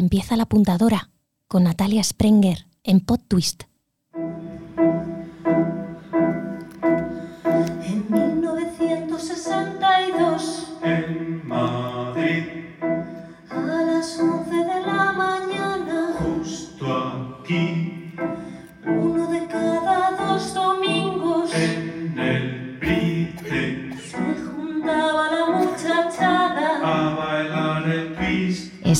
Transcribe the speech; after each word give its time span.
Empieza 0.00 0.36
la 0.36 0.44
apuntadora 0.44 1.10
con 1.48 1.64
Natalia 1.64 2.02
Sprenger 2.02 2.66
en 2.82 3.00
Pod 3.00 3.20
Twist. 3.28 3.64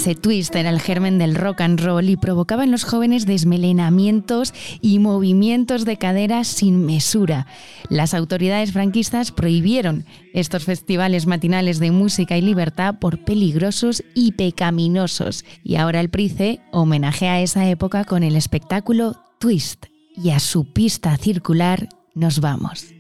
Ese 0.06 0.14
twist 0.14 0.54
era 0.54 0.70
el 0.70 0.80
germen 0.80 1.18
del 1.18 1.34
rock 1.34 1.62
and 1.62 1.80
roll 1.80 2.08
y 2.08 2.16
provocaba 2.16 2.62
en 2.62 2.70
los 2.70 2.84
jóvenes 2.84 3.26
desmelenamientos 3.26 4.54
y 4.80 5.00
movimientos 5.00 5.84
de 5.84 5.96
cadera 5.96 6.44
sin 6.44 6.86
mesura. 6.86 7.48
Las 7.88 8.14
autoridades 8.14 8.70
franquistas 8.70 9.32
prohibieron 9.32 10.04
estos 10.32 10.62
festivales 10.62 11.26
matinales 11.26 11.80
de 11.80 11.90
música 11.90 12.36
y 12.36 12.40
libertad 12.42 13.00
por 13.00 13.24
peligrosos 13.24 14.04
y 14.14 14.30
pecaminosos. 14.30 15.44
Y 15.64 15.74
ahora 15.74 15.98
el 15.98 16.08
Price 16.08 16.60
homenajea 16.70 17.40
esa 17.40 17.68
época 17.68 18.04
con 18.04 18.22
el 18.22 18.36
espectáculo 18.36 19.16
Twist. 19.40 19.86
Y 20.14 20.30
a 20.30 20.38
su 20.38 20.72
pista 20.72 21.16
circular 21.16 21.88
nos 22.14 22.38
vamos. 22.38 22.94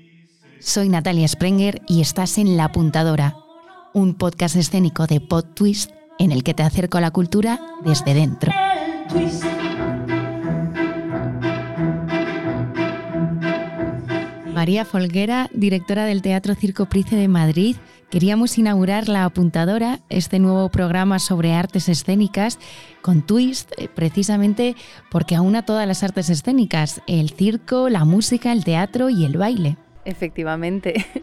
Soy 0.58 0.88
Natalia 0.88 1.28
Sprenger 1.28 1.82
y 1.86 2.00
estás 2.00 2.36
en 2.36 2.56
La 2.56 2.64
Apuntadora, 2.64 3.36
un 3.94 4.14
podcast 4.14 4.56
escénico 4.56 5.06
de 5.06 5.20
Pod 5.20 5.44
Twist 5.54 5.92
en 6.18 6.32
el 6.32 6.42
que 6.42 6.54
te 6.54 6.62
acerco 6.62 6.98
a 6.98 7.00
la 7.00 7.10
cultura 7.10 7.60
desde 7.84 8.14
dentro. 8.14 8.52
María 14.56 14.86
Folguera, 14.86 15.50
directora 15.52 16.06
del 16.06 16.22
Teatro 16.22 16.54
Circo 16.54 16.86
Price 16.86 17.14
de 17.14 17.28
Madrid, 17.28 17.76
queríamos 18.10 18.56
inaugurar 18.56 19.06
La 19.06 19.24
Apuntadora, 19.24 20.00
este 20.08 20.38
nuevo 20.38 20.70
programa 20.70 21.18
sobre 21.18 21.52
artes 21.52 21.90
escénicas, 21.90 22.58
con 23.02 23.20
Twist, 23.20 23.70
eh, 23.76 23.88
precisamente 23.94 24.74
porque 25.10 25.36
aúna 25.36 25.66
todas 25.66 25.86
las 25.86 26.02
artes 26.02 26.30
escénicas, 26.30 27.02
el 27.06 27.30
circo, 27.30 27.90
la 27.90 28.06
música, 28.06 28.50
el 28.50 28.64
teatro 28.64 29.10
y 29.10 29.26
el 29.26 29.36
baile. 29.36 29.76
Efectivamente. 30.06 30.94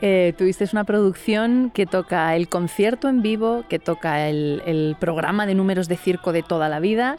Eh, 0.00 0.32
Twist 0.38 0.62
es 0.62 0.72
una 0.72 0.84
producción 0.84 1.72
que 1.74 1.84
toca 1.84 2.36
el 2.36 2.48
concierto 2.48 3.08
en 3.08 3.20
vivo, 3.20 3.64
que 3.68 3.80
toca 3.80 4.28
el, 4.28 4.62
el 4.64 4.94
programa 5.00 5.44
de 5.44 5.56
números 5.56 5.88
de 5.88 5.96
circo 5.96 6.32
de 6.32 6.44
toda 6.44 6.68
la 6.68 6.78
vida, 6.78 7.18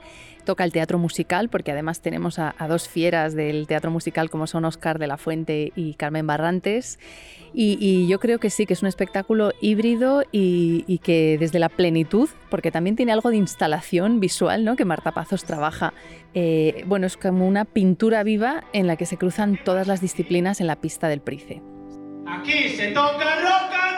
toca 0.49 0.63
el 0.63 0.71
teatro 0.71 0.97
musical, 0.97 1.47
porque 1.47 1.71
además 1.71 2.01
tenemos 2.01 2.39
a, 2.39 2.55
dos 2.67 2.89
fieras 2.89 3.35
del 3.35 3.67
teatro 3.67 3.91
musical 3.91 4.31
como 4.31 4.47
son 4.47 4.65
Oscar 4.65 4.97
de 4.97 5.05
la 5.05 5.17
Fuente 5.17 5.71
y 5.75 5.93
Carmen 5.93 6.25
Barrantes. 6.25 6.97
Y, 7.53 8.07
yo 8.07 8.19
creo 8.19 8.39
que 8.39 8.49
sí, 8.49 8.65
que 8.65 8.73
es 8.73 8.81
un 8.81 8.87
espectáculo 8.87 9.51
híbrido 9.61 10.23
y, 10.31 10.99
que 11.03 11.37
desde 11.39 11.59
la 11.59 11.69
plenitud, 11.69 12.29
porque 12.49 12.71
también 12.71 12.95
tiene 12.95 13.11
algo 13.11 13.29
de 13.29 13.37
instalación 13.37 14.19
visual, 14.19 14.65
¿no? 14.65 14.75
que 14.75 14.85
Marta 14.85 15.11
Pazos 15.11 15.45
trabaja. 15.45 15.93
eh, 16.33 16.83
bueno, 16.87 17.05
es 17.05 17.15
como 17.15 17.47
una 17.47 17.65
pintura 17.65 18.23
viva 18.23 18.63
en 18.73 18.87
la 18.87 18.95
que 18.95 19.05
se 19.05 19.17
cruzan 19.17 19.59
todas 19.63 19.85
las 19.85 20.01
disciplinas 20.01 20.61
en 20.61 20.65
la 20.65 20.77
pista 20.77 21.09
del 21.09 21.21
Price. 21.21 21.61
Aquí 22.25 22.69
se 22.69 22.87
toca 22.87 23.35
rock 23.35 23.88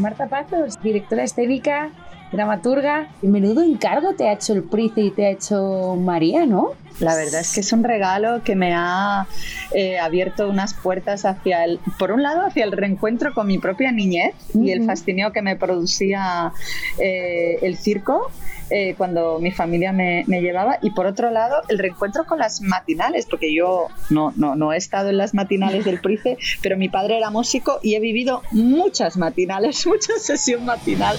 Marta 0.00 0.26
Pazos, 0.28 0.80
directora 0.82 1.24
escénica, 1.24 1.90
dramaturga. 2.32 3.08
Menudo 3.22 3.62
encargo 3.62 4.14
te 4.14 4.28
ha 4.28 4.32
hecho 4.32 4.52
el 4.52 4.62
Price 4.62 5.00
y 5.00 5.10
te 5.10 5.26
ha 5.26 5.30
hecho 5.30 5.96
María, 5.96 6.46
¿no? 6.46 6.72
La 7.00 7.14
verdad 7.14 7.40
es 7.40 7.54
que 7.54 7.60
es 7.60 7.72
un 7.72 7.82
regalo 7.82 8.42
que 8.44 8.54
me 8.54 8.74
ha 8.74 9.26
eh, 9.72 9.98
abierto 9.98 10.48
unas 10.48 10.74
puertas 10.74 11.24
hacia 11.24 11.64
el, 11.64 11.80
por 11.98 12.12
un 12.12 12.22
lado, 12.22 12.42
hacia 12.42 12.64
el 12.64 12.72
reencuentro 12.72 13.32
con 13.32 13.46
mi 13.46 13.58
propia 13.58 13.90
niñez 13.90 14.34
y 14.54 14.70
el 14.70 14.84
fascinio 14.84 15.32
que 15.32 15.40
me 15.40 15.56
producía 15.56 16.52
eh, 16.98 17.58
el 17.62 17.78
circo 17.78 18.30
eh, 18.68 18.94
cuando 18.96 19.40
mi 19.40 19.50
familia 19.50 19.92
me, 19.92 20.24
me 20.26 20.42
llevaba 20.42 20.78
y 20.82 20.90
por 20.90 21.06
otro 21.06 21.30
lado 21.30 21.62
el 21.68 21.78
reencuentro 21.78 22.24
con 22.24 22.38
las 22.38 22.60
matinales, 22.60 23.26
porque 23.26 23.52
yo 23.54 23.88
no, 24.10 24.32
no, 24.36 24.54
no 24.54 24.72
he 24.72 24.76
estado 24.76 25.08
en 25.08 25.16
las 25.16 25.34
matinales 25.34 25.84
del 25.84 26.00
Price, 26.00 26.36
pero 26.62 26.76
mi 26.76 26.88
padre 26.88 27.16
era 27.16 27.30
músico 27.30 27.80
y 27.82 27.94
he 27.94 28.00
vivido 28.00 28.42
muchas 28.52 29.16
matinales, 29.16 29.86
mucha 29.88 30.12
sesión 30.18 30.66
matinal. 30.66 31.16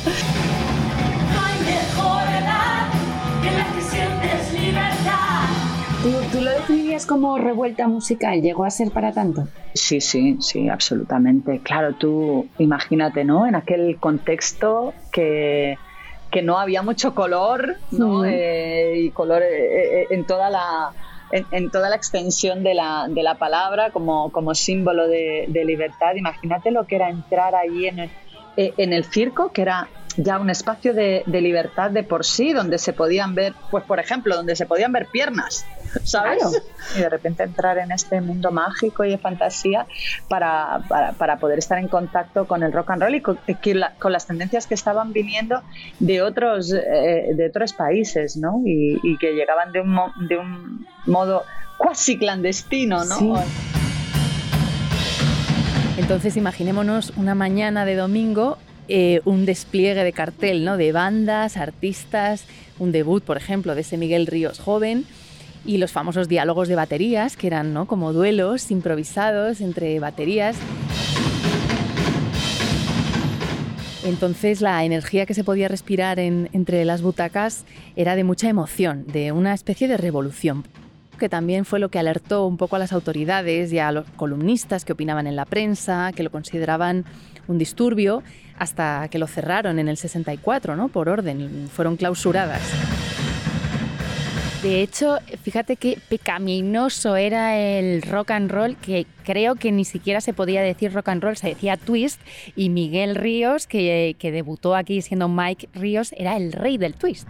¿Tú, 6.04 6.10
tú 6.32 6.44
lo 6.44 6.50
definirías 6.50 7.06
como 7.06 7.38
revuelta 7.38 7.88
musical? 7.88 8.42
¿Llegó 8.42 8.66
a 8.66 8.72
ser 8.72 8.90
para 8.90 9.12
tanto? 9.12 9.48
Sí, 9.76 10.02
sí, 10.02 10.38
sí, 10.40 10.68
absolutamente. 10.68 11.60
Claro, 11.60 11.94
tú 11.94 12.48
imagínate, 12.58 13.24
¿no? 13.24 13.46
En 13.46 13.54
aquel 13.54 13.98
contexto 14.00 14.96
que, 15.12 15.78
que 16.32 16.42
no 16.42 16.58
había 16.58 16.82
mucho 16.82 17.14
color, 17.14 17.76
¿no? 17.92 18.22
Mm. 18.22 18.26
Eh, 18.30 18.94
y 18.98 19.12
color 19.12 19.44
eh, 19.44 20.02
eh, 20.02 20.08
en 20.10 20.26
toda 20.26 20.50
la 20.50 20.92
en, 21.32 21.46
en 21.52 21.70
toda 21.70 21.88
la 21.88 21.98
extensión 21.98 22.64
de 22.64 22.74
la, 22.74 23.06
de 23.08 23.22
la 23.22 23.36
palabra 23.36 23.92
como, 23.92 24.32
como 24.32 24.56
símbolo 24.56 25.08
de, 25.08 25.46
de 25.50 25.66
libertad. 25.66 26.16
Imagínate 26.16 26.72
lo 26.72 26.88
que 26.88 26.96
era 26.96 27.10
entrar 27.10 27.54
allí 27.54 27.86
en 27.86 28.00
el, 28.00 28.12
en 28.58 28.92
el 28.92 29.06
circo, 29.06 29.52
que 29.52 29.62
era 29.62 29.88
ya 30.18 30.40
un 30.40 30.50
espacio 30.50 30.94
de, 30.94 31.24
de 31.26 31.42
libertad 31.42 31.92
de 31.92 32.04
por 32.04 32.26
sí, 32.26 32.54
donde 32.54 32.78
se 32.78 32.94
podían 32.94 33.36
ver, 33.36 33.54
pues 33.70 33.84
por 33.84 34.00
ejemplo, 34.00 34.36
donde 34.36 34.56
se 34.56 34.66
podían 34.66 34.92
ver 34.92 35.08
piernas, 35.08 35.66
¿sabes? 36.04 36.40
Claro. 36.44 36.56
Y 36.98 37.00
de 37.00 37.10
repente 37.10 37.44
entrar 37.44 37.78
en 37.78 37.92
este 37.92 38.22
mundo 38.22 38.52
mágico 38.52 39.04
y 39.06 39.10
de 39.12 39.18
fantasía 39.18 39.86
para, 40.28 40.82
para, 40.90 41.12
para 41.14 41.38
poder 41.38 41.60
estar 41.60 41.78
en 41.78 41.88
contacto 41.88 42.46
con 42.46 42.64
el 42.64 42.72
rock 42.74 42.92
and 42.92 43.02
roll 43.04 43.16
y 43.16 43.22
con 43.22 44.12
las 44.12 44.28
tendencias 44.28 44.68
que 44.68 44.74
estaban 44.74 45.14
viniendo 45.14 45.62
de 46.00 46.22
otros, 46.22 46.74
eh, 46.74 47.30
de 47.36 47.48
otros 47.48 47.74
países, 47.74 48.38
¿no? 48.38 48.62
Y, 48.66 49.00
y 49.04 49.18
que 49.18 49.34
llegaban 49.34 49.72
de 49.72 49.82
un, 49.82 49.90
mo- 49.90 50.14
de 50.28 50.38
un 50.38 50.86
modo 51.06 51.44
cuasi 51.78 52.18
clandestino, 52.18 53.04
¿no? 53.06 53.16
Sí. 53.18 53.34
Entonces 55.98 56.36
imaginémonos 56.38 57.12
una 57.16 57.36
mañana 57.36 57.86
de 57.86 57.96
domingo, 57.96 58.58
eh, 58.94 59.22
un 59.24 59.46
despliegue 59.46 60.03
de 60.03 60.12
cartel, 60.12 60.66
¿no? 60.66 60.75
De 60.75 60.91
bandas, 60.91 61.56
artistas, 61.56 62.44
un 62.78 62.91
debut, 62.91 63.24
por 63.24 63.38
ejemplo, 63.38 63.74
de 63.74 63.81
ese 63.81 63.96
Miguel 63.97 64.28
Ríos 64.28 64.59
joven 64.59 65.06
y 65.66 65.78
los 65.78 65.91
famosos 65.94 66.28
diálogos 66.28 66.68
de 66.68 66.75
baterías, 66.75 67.38
que 67.38 67.47
eran 67.47 67.74
¿no? 67.74 67.85
como 67.85 68.12
duelos 68.12 68.69
improvisados 68.69 69.62
entre 69.62 69.97
baterías. 69.99 70.58
Entonces 74.03 74.61
la 74.61 74.84
energía 74.84 75.26
que 75.28 75.34
se 75.35 75.44
podía 75.44 75.67
respirar 75.67 76.20
en- 76.20 76.49
entre 76.53 76.84
las 76.85 77.02
butacas 77.02 77.66
era 77.96 78.16
de 78.16 78.23
mucha 78.23 78.49
emoción, 78.49 79.05
de 79.08 79.32
una 79.32 79.53
especie 79.53 79.87
de 79.87 79.97
revolución, 79.97 80.64
que 81.22 81.29
también 81.29 81.66
fue 81.66 81.78
lo 81.78 81.90
que 81.90 82.00
alertó 82.00 82.47
un 82.47 82.58
poco 82.58 82.78
a 82.78 82.79
las 82.79 82.91
autoridades 82.94 83.72
y 83.72 83.78
a 83.78 83.91
los 83.91 84.09
columnistas 84.16 84.84
que 84.85 84.94
opinaban 84.94 85.28
en 85.28 85.35
la 85.35 85.46
prensa, 85.46 86.12
que 86.16 86.23
lo 86.23 86.32
consideraban 86.32 87.06
un 87.47 87.59
disturbio, 87.59 88.23
hasta 88.58 89.08
que 89.09 89.20
lo 89.20 89.28
cerraron 89.28 89.78
en 89.78 89.88
el 89.88 89.97
64, 89.97 90.76
¿no? 90.76 90.88
Por 90.88 91.09
orden, 91.09 91.70
fueron 91.72 91.96
clausuradas. 91.96 92.62
De 94.64 94.82
hecho, 94.82 95.20
fíjate 95.44 95.76
qué 95.76 96.00
pecaminoso 96.09 97.16
era 97.16 97.56
el 97.56 98.02
rock 98.02 98.32
and 98.32 98.50
roll, 98.50 98.76
que 98.78 99.06
creo 99.23 99.53
que 99.53 99.72
ni 99.72 99.85
siquiera 99.85 100.22
se 100.22 100.34
podía 100.34 100.64
decir 100.64 100.91
rock 100.91 101.09
and 101.09 101.22
roll, 101.22 101.38
se 101.38 101.50
decía 101.50 101.78
twist, 101.78 102.20
y 102.56 102.70
Miguel 102.70 103.16
Ríos, 103.16 103.68
que, 103.68 104.16
que 104.18 104.32
debutó 104.32 104.76
aquí 104.76 105.03
siendo 105.03 105.29
Mike 105.29 105.70
Ríos, 105.76 106.16
era 106.18 106.35
el 106.35 106.52
rey 106.52 106.79
del 106.79 106.96
twist. 106.96 107.28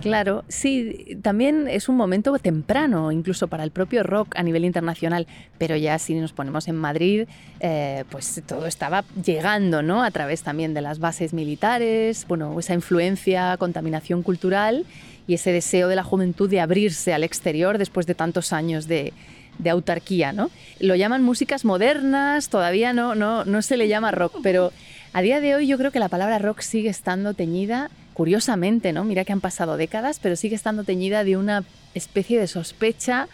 Claro, 0.00 0.44
sí, 0.48 1.18
también 1.22 1.66
es 1.68 1.88
un 1.88 1.96
momento 1.96 2.38
temprano, 2.38 3.10
incluso 3.10 3.48
para 3.48 3.64
el 3.64 3.70
propio 3.70 4.02
rock 4.02 4.36
a 4.36 4.42
nivel 4.42 4.64
internacional, 4.64 5.26
pero 5.58 5.74
ya 5.74 5.98
si 5.98 6.14
nos 6.14 6.32
ponemos 6.32 6.68
en 6.68 6.76
Madrid, 6.76 7.26
eh, 7.60 8.04
pues 8.10 8.40
todo 8.46 8.66
estaba 8.66 9.04
llegando, 9.24 9.82
¿no? 9.82 10.04
A 10.04 10.10
través 10.10 10.42
también 10.42 10.74
de 10.74 10.82
las 10.82 10.98
bases 10.98 11.32
militares, 11.32 12.24
bueno, 12.28 12.58
esa 12.58 12.74
influencia, 12.74 13.56
contaminación 13.56 14.22
cultural 14.22 14.84
y 15.26 15.34
ese 15.34 15.50
deseo 15.50 15.88
de 15.88 15.96
la 15.96 16.04
juventud 16.04 16.48
de 16.48 16.60
abrirse 16.60 17.12
al 17.12 17.24
exterior 17.24 17.78
después 17.78 18.06
de 18.06 18.14
tantos 18.14 18.52
años 18.52 18.86
de, 18.86 19.12
de 19.58 19.70
autarquía, 19.70 20.32
¿no? 20.32 20.50
Lo 20.78 20.94
llaman 20.94 21.22
músicas 21.22 21.64
modernas, 21.64 22.48
todavía 22.48 22.92
no, 22.92 23.14
no, 23.14 23.44
no 23.44 23.62
se 23.62 23.76
le 23.76 23.88
llama 23.88 24.12
rock, 24.12 24.36
pero 24.42 24.72
a 25.12 25.22
día 25.22 25.40
de 25.40 25.54
hoy 25.54 25.66
yo 25.66 25.78
creo 25.78 25.90
que 25.90 25.98
la 25.98 26.08
palabra 26.08 26.38
rock 26.38 26.60
sigue 26.60 26.90
estando 26.90 27.34
teñida, 27.34 27.90
curiosamente, 28.16 28.94
¿no? 28.94 29.04
Mira 29.04 29.26
que 29.26 29.34
han 29.34 29.42
pasado 29.42 29.76
décadas, 29.76 30.20
pero 30.22 30.36
sigue 30.36 30.56
estando 30.56 30.84
teñida 30.84 31.22
de 31.22 31.36
una 31.36 31.64
especie 31.92 32.40
de 32.40 32.46
sospecha 32.46 33.28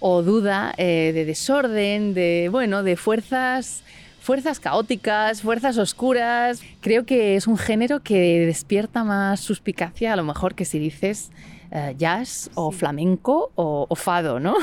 o 0.00 0.22
duda, 0.22 0.72
eh, 0.78 1.12
de 1.12 1.26
desorden, 1.26 2.14
de, 2.14 2.48
bueno, 2.50 2.82
de 2.82 2.96
fuerzas 2.96 3.82
fuerzas 4.20 4.58
caóticas, 4.58 5.42
fuerzas 5.42 5.76
oscuras. 5.76 6.62
Creo 6.80 7.04
que 7.04 7.36
es 7.36 7.46
un 7.46 7.58
género 7.58 8.00
que 8.00 8.46
despierta 8.46 9.04
más 9.04 9.40
suspicacia 9.40 10.14
a 10.14 10.16
lo 10.16 10.24
mejor 10.24 10.54
que 10.54 10.64
si 10.64 10.78
dices 10.78 11.30
eh, 11.70 11.94
jazz 11.98 12.50
o 12.54 12.72
flamenco 12.72 13.52
o, 13.54 13.84
o 13.86 13.94
fado, 13.96 14.40
¿no? 14.40 14.54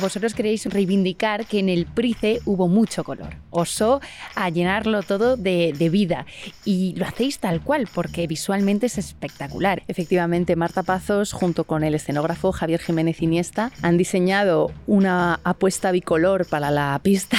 Vosotros 0.00 0.34
queréis 0.34 0.66
reivindicar 0.66 1.46
que 1.46 1.58
en 1.58 1.70
el 1.70 1.86
Price 1.86 2.40
hubo 2.44 2.68
mucho 2.68 3.02
color. 3.02 3.36
Osó 3.50 4.02
a 4.34 4.50
llenarlo 4.50 5.02
todo 5.02 5.36
de, 5.36 5.72
vida. 5.90 6.26
Y 6.66 6.94
lo 6.96 7.06
hacéis 7.06 7.38
tal 7.38 7.62
cual, 7.62 7.88
porque 7.92 8.26
visualmente 8.26 8.86
es 8.86 8.98
espectacular. 8.98 9.82
Efectivamente, 9.88 10.54
Marta 10.54 10.82
Pazos, 10.82 11.32
junto 11.32 11.64
con 11.64 11.82
el 11.82 11.94
escenógrafo 11.94 12.52
Javier 12.52 12.80
Jiménez 12.80 13.22
Iniesta, 13.22 13.72
han 13.80 13.96
diseñado 13.96 14.70
una 14.86 15.40
apuesta 15.44 15.92
bicolor 15.92 16.46
para 16.46 16.70
la 16.70 17.00
pista. 17.02 17.38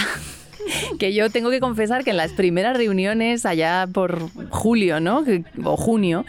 que 1.00 1.14
yo 1.14 1.30
tengo 1.30 1.52
que 1.52 1.60
confesar 1.60 2.04
que 2.04 2.10
en 2.10 2.18
las 2.18 2.32
primeras 2.32 2.76
reuniones 2.76 3.46
allá 3.46 3.88
por 3.92 4.30
julio, 4.50 5.00
¿no? 5.00 5.24
O 5.64 5.78
junio, 5.78 6.26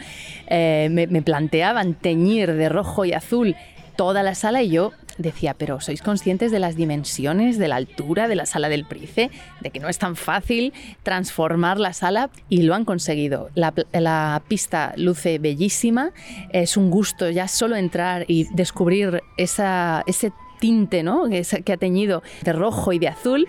eh, 0.47 0.89
me 0.91 1.21
planteaban 1.23 1.95
teñir 1.95 2.53
de 2.53 2.69
rojo 2.69 3.03
y 3.05 3.13
azul 3.13 3.55
toda 3.95 4.23
la 4.23 4.33
sala 4.35 4.61
y 4.63 4.69
yo 4.69 4.93
decía, 5.19 5.53
pero 5.53 5.79
¿sois 5.79 6.01
conscientes 6.01 6.51
de 6.51 6.59
las 6.59 6.75
dimensiones, 6.75 7.59
de 7.59 7.67
la 7.67 7.75
altura 7.75 8.27
de 8.27 8.35
la 8.35 8.45
sala 8.45 8.69
del 8.69 8.85
Price? 8.85 9.29
De 9.61 9.69
que 9.69 9.79
no 9.79 9.89
es 9.89 9.99
tan 9.99 10.15
fácil 10.15 10.73
transformar 11.03 11.79
la 11.79 11.93
sala 11.93 12.31
y 12.49 12.63
lo 12.63 12.73
han 12.73 12.85
conseguido. 12.85 13.49
La, 13.53 13.73
la 13.93 14.41
pista 14.47 14.93
luce 14.95 15.37
bellísima, 15.37 16.11
es 16.51 16.77
un 16.77 16.89
gusto 16.89 17.29
ya 17.29 17.47
solo 17.47 17.75
entrar 17.75 18.25
y 18.27 18.47
descubrir 18.53 19.21
esa, 19.37 20.03
ese 20.07 20.31
tinte 20.59 21.03
¿no? 21.03 21.29
que, 21.29 21.43
que 21.63 21.73
ha 21.73 21.77
teñido 21.77 22.23
de 22.43 22.53
rojo 22.53 22.93
y 22.93 22.99
de 22.99 23.09
azul. 23.09 23.47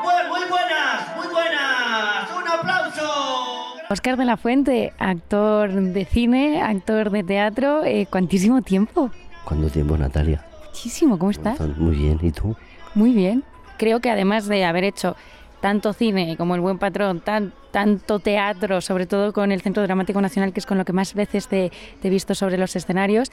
Oscar 3.92 4.16
de 4.16 4.24
la 4.24 4.38
Fuente, 4.38 4.94
actor 4.98 5.70
de 5.70 6.04
cine, 6.06 6.62
actor 6.62 7.10
de 7.10 7.22
teatro, 7.22 7.84
eh, 7.84 8.06
¿cuantísimo 8.10 8.62
tiempo? 8.62 9.10
¿Cuánto 9.44 9.68
tiempo, 9.68 9.98
Natalia? 9.98 10.42
Muchísimo, 10.68 11.18
¿cómo 11.18 11.30
estás? 11.30 11.60
Muy 11.76 11.96
bien, 11.96 12.18
¿y 12.22 12.30
tú? 12.30 12.56
Muy 12.94 13.12
bien. 13.12 13.44
Creo 13.76 14.00
que 14.00 14.10
además 14.10 14.46
de 14.48 14.64
haber 14.64 14.84
hecho 14.84 15.14
tanto 15.60 15.92
cine 15.92 16.38
como 16.38 16.54
El 16.54 16.62
Buen 16.62 16.78
Patrón, 16.78 17.20
tan, 17.20 17.52
tanto 17.70 18.18
teatro, 18.18 18.80
sobre 18.80 19.06
todo 19.06 19.34
con 19.34 19.52
el 19.52 19.60
Centro 19.60 19.82
Dramático 19.82 20.22
Nacional, 20.22 20.54
que 20.54 20.60
es 20.60 20.66
con 20.66 20.78
lo 20.78 20.86
que 20.86 20.94
más 20.94 21.12
veces 21.12 21.46
te, 21.48 21.70
te 22.00 22.08
he 22.08 22.10
visto 22.10 22.34
sobre 22.34 22.56
los 22.56 22.74
escenarios, 22.74 23.30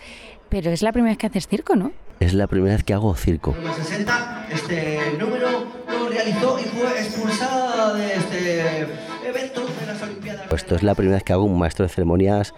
pero 0.50 0.72
es 0.72 0.82
la 0.82 0.92
primera 0.92 1.12
vez 1.12 1.18
que 1.18 1.28
haces 1.28 1.48
circo, 1.48 1.78
¿no? 1.78 1.94
Es 2.20 2.34
la 2.34 2.48
primera 2.48 2.76
vez 2.76 2.84
que 2.84 2.94
hago 2.94 3.16
circo. 3.16 3.56
Número 3.56 3.74
60, 3.74 4.48
este 4.52 5.00
número 5.18 5.68
lo 5.90 6.10
realizó 6.10 6.60
y 6.60 6.64
fue 6.64 7.00
expulsada 7.00 7.94
de 7.94 8.14
este 8.16 9.09
evento 9.30 9.62
de 9.62 9.86
las 9.88 10.02
Olimpiadas. 10.02 10.48
Pues 10.50 10.64
Esto 10.64 10.76
es 10.76 10.84
la 10.84 10.96
primera 10.96 11.18
vez 11.18 11.24
que 11.24 11.34
hago 11.34 11.44
un 11.44 11.58
maestro 11.58 11.86
de 11.86 11.90
ceremonias 11.90 12.54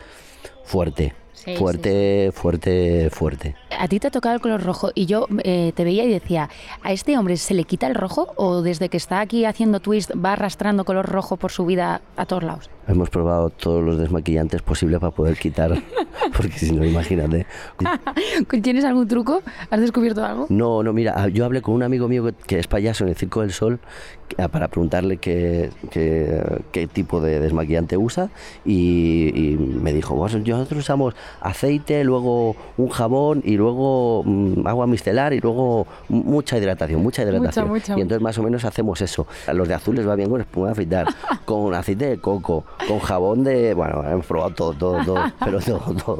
fuerte. 0.63 1.13
Sí, 1.33 1.55
fuerte, 1.55 2.31
fuerte, 2.33 3.09
fuerte. 3.09 3.55
A 3.79 3.87
ti 3.87 3.99
te 3.99 4.07
ha 4.07 4.11
tocado 4.11 4.35
el 4.35 4.41
color 4.41 4.61
rojo 4.63 4.91
y 4.93 5.07
yo 5.07 5.25
eh, 5.43 5.71
te 5.75 5.83
veía 5.83 6.03
y 6.03 6.09
decía, 6.11 6.49
¿a 6.83 6.91
este 6.91 7.17
hombre 7.17 7.35
se 7.37 7.55
le 7.55 7.63
quita 7.63 7.87
el 7.87 7.95
rojo 7.95 8.31
o 8.35 8.61
desde 8.61 8.89
que 8.89 8.97
está 8.97 9.21
aquí 9.21 9.45
haciendo 9.45 9.79
twist 9.79 10.11
va 10.23 10.33
arrastrando 10.33 10.85
color 10.85 11.07
rojo 11.09 11.37
por 11.37 11.51
su 11.51 11.65
vida 11.65 12.01
a 12.15 12.27
todos 12.27 12.43
lados? 12.43 12.69
Hemos 12.87 13.09
probado 13.09 13.49
todos 13.49 13.83
los 13.83 13.97
desmaquillantes 13.97 14.61
posibles 14.61 14.99
para 14.99 15.11
poder 15.11 15.35
quitar, 15.35 15.71
porque 16.35 16.57
si 16.59 16.71
no, 16.71 16.83
imagínate. 16.85 17.45
¿Tienes 18.61 18.85
algún 18.85 19.07
truco? 19.07 19.41
¿Has 19.69 19.79
descubierto 19.81 20.23
algo? 20.23 20.45
No, 20.49 20.83
no, 20.83 20.93
mira, 20.93 21.27
yo 21.29 21.45
hablé 21.45 21.61
con 21.61 21.73
un 21.75 21.83
amigo 21.83 22.07
mío 22.07 22.23
que- 22.25 22.33
que 22.47 22.59
es 22.59 22.67
payaso 22.67 23.03
en 23.03 23.09
el 23.09 23.15
Circo 23.15 23.41
del 23.41 23.51
Sol 23.51 23.79
que- 24.27 24.47
para 24.49 24.67
preguntarle 24.67 25.17
qué, 25.17 25.69
qué, 25.89 26.41
qué 26.71 26.87
tipo 26.87 27.21
de 27.21 27.39
desmaquillante 27.39 27.97
usa 27.97 28.29
y, 28.65 29.31
y 29.35 29.57
me 29.57 29.93
dijo, 29.93 30.15
"Pues 30.17 30.35
nosotros 30.35 30.79
usamos 30.79 31.15
aceite, 31.41 32.03
luego 32.03 32.55
un 32.77 32.89
jabón 32.89 33.41
y 33.45 33.57
luego 33.57 34.23
mm, 34.25 34.67
agua 34.67 34.87
micelar 34.87 35.33
y 35.33 35.39
luego 35.39 35.87
mucha 36.09 36.57
hidratación, 36.57 37.01
mucha 37.01 37.23
hidratación. 37.23 37.67
mucha. 37.69 37.97
Y 37.97 38.01
entonces 38.01 38.21
más 38.21 38.37
o 38.37 38.43
menos 38.43 38.63
hacemos 38.65 39.01
eso. 39.01 39.27
A 39.47 39.53
los 39.53 39.67
de 39.67 39.73
azul 39.73 39.95
les 39.95 40.07
va 40.07 40.15
bien 40.15 40.29
con 40.29 40.41
espuma 40.41 40.67
de 40.67 40.71
afeitar, 40.73 41.07
con 41.45 41.73
aceite 41.73 42.05
de 42.07 42.17
coco, 42.17 42.63
con 42.87 42.99
jabón 42.99 43.43
de... 43.43 43.73
Bueno, 43.73 44.03
hemos 44.09 44.25
probado 44.25 44.51
todo, 44.51 44.73
todo, 44.73 45.03
todo, 45.05 45.23
pero 45.43 45.59
todo, 45.59 45.93
todo, 45.95 46.10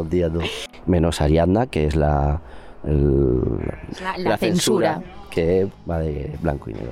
Menos 0.86 1.22
Ariadna, 1.22 1.68
que 1.68 1.86
es 1.86 1.96
la... 1.96 2.42
el- 2.84 3.42
La- 4.02 4.18
la 4.18 4.38
censura. 4.38 5.02
que 5.30 5.68
va 5.90 6.00
de 6.00 6.36
blanco 6.42 6.70
y 6.70 6.74
negro. 6.74 6.92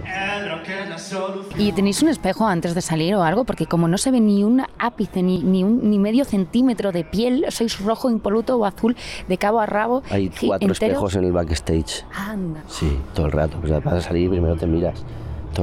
¿Y 1.57 1.71
tenéis 1.73 2.01
un 2.01 2.09
espejo 2.09 2.47
antes 2.47 2.73
de 2.73 2.81
salir 2.81 3.13
o 3.15 3.23
algo? 3.23 3.43
Porque 3.43 3.65
como 3.65 3.87
no 3.87 3.97
se 3.97 4.11
ve 4.11 4.19
ni 4.21 4.43
un 4.43 4.63
ápice, 4.77 5.21
ni, 5.23 5.39
ni, 5.43 5.63
un, 5.63 5.89
ni 5.89 5.99
medio 5.99 6.23
centímetro 6.25 6.91
de 6.91 7.03
piel, 7.03 7.45
sois 7.49 7.79
rojo 7.83 8.09
impoluto 8.09 8.57
o 8.57 8.65
azul 8.65 8.95
de 9.27 9.37
cabo 9.37 9.59
a 9.59 9.65
rabo. 9.65 10.03
Hay 10.09 10.29
cuatro 10.47 10.71
espejos 10.71 11.15
en 11.15 11.23
el 11.25 11.31
backstage. 11.33 12.05
Anda. 12.15 12.63
Sí, 12.67 12.97
todo 13.13 13.25
el 13.25 13.31
rato. 13.33 13.57
Pues 13.59 13.71
vas 13.83 13.93
a 13.93 14.01
salir 14.01 14.29
primero 14.29 14.55
te 14.55 14.67
miras. 14.67 15.03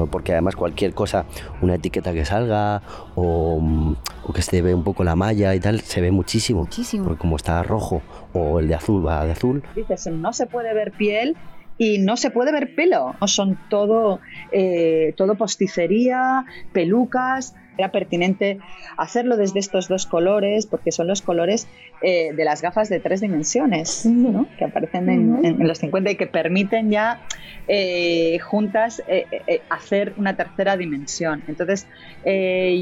Porque 0.04 0.32
además 0.32 0.54
cualquier 0.56 0.92
cosa, 0.92 1.24
una 1.62 1.76
etiqueta 1.76 2.12
que 2.12 2.26
salga 2.26 2.82
o, 3.14 3.58
mm, 3.58 3.96
o 4.24 4.32
que 4.34 4.42
se 4.42 4.60
ve 4.60 4.74
un 4.74 4.84
poco 4.84 5.04
la 5.04 5.16
malla 5.16 5.54
y 5.54 5.60
tal, 5.60 5.80
se 5.80 6.02
ve 6.02 6.10
muchísimo. 6.10 6.60
Muchísimo. 6.60 7.04
Porque 7.04 7.20
como 7.20 7.36
está 7.36 7.62
rojo 7.62 8.02
o 8.34 8.60
el 8.60 8.68
de 8.68 8.74
azul 8.74 9.06
va 9.06 9.24
de 9.24 9.32
azul, 9.32 9.62
dices, 9.74 10.06
no 10.08 10.34
se 10.34 10.46
puede 10.46 10.74
ver 10.74 10.92
piel 10.92 11.36
y 11.78 11.98
no 11.98 12.16
se 12.16 12.30
puede 12.30 12.52
ver 12.52 12.74
pelo. 12.74 13.14
Son 13.26 13.58
todo, 13.68 14.20
eh, 14.52 15.14
todo 15.16 15.36
posticería, 15.36 16.44
pelucas. 16.72 17.54
Era 17.78 17.90
pertinente 17.92 18.58
hacerlo 18.96 19.36
desde 19.36 19.58
estos 19.60 19.88
dos 19.88 20.06
colores 20.06 20.66
porque 20.66 20.92
son 20.92 21.06
los 21.06 21.22
colores 21.22 21.68
eh, 22.02 22.32
de 22.34 22.44
las 22.44 22.62
gafas 22.62 22.88
de 22.88 23.00
tres 23.00 23.20
dimensiones 23.20 24.04
¿no? 24.06 24.46
que 24.58 24.64
aparecen 24.64 25.08
en, 25.08 25.44
en- 25.44 25.60
en 25.60 25.68
los 25.68 25.78
50 25.78 26.10
y 26.10 26.16
que 26.16 26.26
permiten 26.26 26.90
ya 26.90 27.20
eh, 27.68 28.38
juntas 28.38 29.02
eh, 29.08 29.26
hacer 29.70 30.14
una 30.16 30.36
tercera 30.36 30.76
dimensión. 30.76 31.42
Entonces 31.48 31.86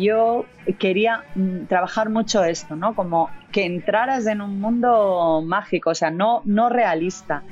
yo 0.01 0.47
quería 0.79 1.25
mm, 1.35 1.67
trabajar 1.67 2.11
mucho 2.11 2.45
esto, 2.45 2.77
¿no? 2.77 2.95
como 2.95 3.29
que 3.53 3.65
entraras 3.67 4.27
en 4.27 4.41
un 4.41 4.61
mundo 4.61 5.43
mágico, 5.47 5.91
o 5.91 5.95
sea, 5.95 6.11
no, 6.11 6.43
no 6.45 6.69
realista. 6.69 7.43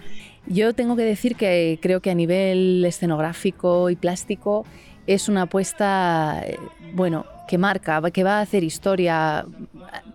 Yo 0.47 0.75
tengo 0.75 0.97
que 0.97 1.03
decir 1.05 1.37
que 1.37 1.79
creo 1.81 2.01
que 2.01 2.11
a 2.11 2.15
nivel 2.15 2.85
escenográfico 2.85 3.91
y 3.91 3.97
plástico 3.97 4.65
es 5.06 5.28
una 5.28 5.42
apuesta, 5.42 6.42
eh, 6.44 6.59
bueno, 6.94 7.26
que 7.49 7.59
marca, 7.59 8.00
que 8.11 8.25
va 8.25 8.38
a 8.38 8.40
hacer 8.42 8.64
historia 8.64 9.44
eh, 9.47 10.11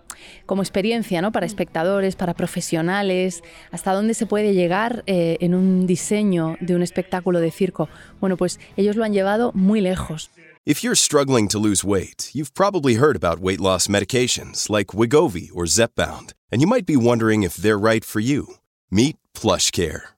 como 0.46 0.62
experiencia, 0.62 1.20
¿no? 1.22 1.30
Para 1.30 1.46
espectadores, 1.46 2.16
para 2.16 2.34
profesionales, 2.34 3.42
hasta 3.70 3.92
dónde 3.92 4.14
se 4.14 4.26
puede 4.26 4.54
llegar 4.54 5.04
eh, 5.06 5.36
en 5.40 5.54
un 5.54 5.86
diseño 5.86 6.56
de 6.60 6.74
un 6.74 6.82
espectáculo 6.82 7.40
de 7.40 7.50
circo. 7.50 7.88
Bueno, 8.20 8.36
pues 8.36 8.58
ellos 8.76 8.96
lo 8.96 9.04
han 9.04 9.12
llevado 9.12 9.52
muy 9.54 9.80
lejos. 9.80 10.30
If 10.64 10.82
you're 10.82 10.96
struggling 10.96 11.48
to 11.48 11.58
lose 11.58 11.82
weight, 11.82 12.30
you've 12.34 12.52
probably 12.52 12.96
heard 12.96 13.16
about 13.16 13.40
weight 13.40 13.60
loss 13.60 13.88
medications 13.88 14.68
like 14.68 14.92
Wigovi 14.92 15.50
or 15.54 15.64
Zepbound, 15.64 16.34
and 16.52 16.60
you 16.60 16.66
might 16.66 16.84
be 16.84 16.96
wondering 16.96 17.42
if 17.42 17.56
they're 17.56 17.78
right 17.78 18.04
for 18.04 18.20
you. 18.20 18.56
Meet 18.90 19.16
PlushCare, 19.32 20.17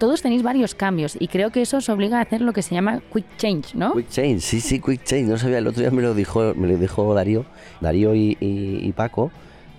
Todos 0.00 0.22
tenéis 0.22 0.42
varios 0.42 0.74
cambios 0.74 1.16
y 1.20 1.28
creo 1.28 1.50
que 1.52 1.62
eso 1.62 1.76
os 1.76 1.88
obliga 1.88 2.18
a 2.18 2.22
hacer 2.22 2.40
lo 2.40 2.52
que 2.52 2.62
se 2.62 2.74
llama 2.74 3.00
quick 3.12 3.26
change, 3.36 3.74
¿no? 3.76 3.92
Quick 3.92 4.08
change, 4.08 4.40
sí, 4.40 4.60
sí, 4.60 4.80
quick 4.80 5.04
change. 5.04 5.28
No 5.28 5.38
sabía, 5.38 5.58
el 5.58 5.66
otro 5.68 5.80
día 5.82 5.90
me 5.92 6.02
lo 6.02 6.14
dijo, 6.14 6.54
me 6.56 6.66
lo 6.66 6.76
dijo 6.76 7.14
Darío, 7.14 7.44
Darío 7.80 8.14
y, 8.16 8.36
y- 8.40 8.80
y 8.82 8.92
Paco, 8.92 9.30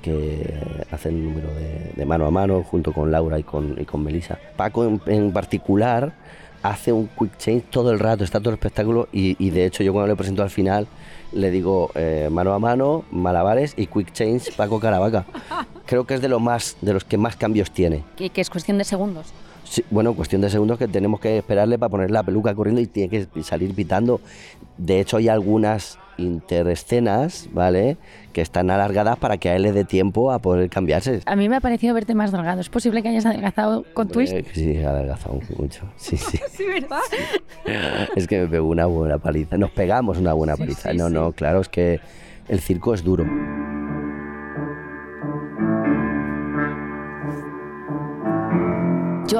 que 0.01 0.53
hacen 0.91 1.15
el 1.15 1.23
número 1.25 1.47
de, 1.55 1.91
de 1.95 2.05
mano 2.05 2.25
a 2.25 2.31
mano 2.31 2.63
junto 2.63 2.93
con 2.93 3.11
Laura 3.11 3.37
y 3.39 3.43
con, 3.43 3.75
y 3.81 3.85
con 3.85 4.03
Melissa. 4.03 4.37
Paco 4.55 4.85
en, 4.85 5.01
en 5.07 5.33
particular 5.33 6.13
hace 6.63 6.91
un 6.93 7.07
quick 7.07 7.37
change 7.37 7.63
todo 7.71 7.91
el 7.91 7.99
rato, 7.99 8.23
está 8.23 8.39
todo 8.39 8.49
el 8.51 8.55
espectáculo 8.55 9.07
y, 9.11 9.35
y 9.43 9.49
de 9.49 9.65
hecho 9.65 9.83
yo 9.83 9.91
cuando 9.93 10.07
le 10.07 10.15
presento 10.15 10.43
al 10.43 10.51
final 10.51 10.87
le 11.33 11.49
digo 11.49 11.89
eh, 11.95 12.29
mano 12.31 12.53
a 12.53 12.59
mano, 12.59 13.03
malabares 13.11 13.73
y 13.77 13.87
quick 13.87 14.11
change 14.11 14.51
Paco 14.55 14.79
Caravaca. 14.79 15.25
Creo 15.87 16.05
que 16.05 16.13
es 16.13 16.21
de 16.21 16.27
lo 16.29 16.39
más, 16.39 16.77
de 16.81 16.93
los 16.93 17.03
que 17.03 17.17
más 17.17 17.35
cambios 17.35 17.71
tiene. 17.71 18.03
Que, 18.15 18.29
que 18.29 18.41
es 18.41 18.49
cuestión 18.51 18.77
de 18.77 18.83
segundos. 18.83 19.27
Sí, 19.71 19.85
bueno, 19.89 20.13
cuestión 20.13 20.41
de 20.41 20.49
segundos 20.49 20.77
que 20.77 20.89
tenemos 20.89 21.21
que 21.21 21.37
esperarle 21.37 21.79
para 21.79 21.89
poner 21.89 22.11
la 22.11 22.23
peluca 22.23 22.53
corriendo 22.53 22.81
y 22.81 22.87
tiene 22.87 23.07
que 23.09 23.41
salir 23.41 23.73
pitando. 23.73 24.19
De 24.77 24.99
hecho, 24.99 25.15
hay 25.15 25.29
algunas 25.29 25.97
interescenas, 26.17 27.47
¿vale? 27.53 27.95
Que 28.33 28.41
están 28.41 28.69
alargadas 28.69 29.17
para 29.17 29.37
que 29.37 29.47
a 29.47 29.55
él 29.55 29.61
le 29.61 29.71
dé 29.71 29.85
tiempo 29.85 30.33
a 30.33 30.39
poder 30.39 30.69
cambiarse. 30.69 31.21
A 31.25 31.37
mí 31.37 31.47
me 31.47 31.55
ha 31.55 31.61
parecido 31.61 31.93
verte 31.93 32.13
más 32.15 32.33
delgado. 32.33 32.59
¿Es 32.59 32.67
posible 32.67 33.01
que 33.01 33.07
hayas 33.07 33.25
adelgazado 33.25 33.85
con 33.93 34.09
Twist? 34.09 34.33
Eh, 34.33 34.45
sí, 34.53 34.77
ha 34.83 34.89
adelgazado 34.89 35.39
mucho. 35.57 35.83
Sí, 35.95 36.17
sí. 36.17 36.37
Sí, 36.51 36.65
¿verdad? 36.67 36.99
Es 38.17 38.27
que 38.27 38.41
me 38.41 38.47
pegó 38.47 38.67
una 38.67 38.87
buena 38.87 39.19
paliza. 39.19 39.57
Nos 39.57 39.71
pegamos 39.71 40.17
una 40.17 40.33
buena 40.33 40.55
Sí, 40.57 40.63
paliza. 40.63 40.91
sí, 40.91 40.97
no, 40.97 41.07
sí. 41.07 41.13
no, 41.13 41.31
claro, 41.31 41.61
es 41.61 41.69
que 41.69 42.01
el 42.49 42.59
circo 42.59 42.93
es 42.93 43.05
duro. 43.05 43.25